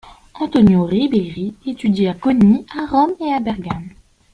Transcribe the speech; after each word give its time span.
Antonio 0.33 0.83
Riberi 0.87 1.53
étudie 1.63 2.07
à 2.07 2.15
Coni, 2.15 2.65
à 2.75 2.87
Rome 2.87 3.13
et 3.19 3.31
à 3.31 3.39
Bergame. 3.39 3.89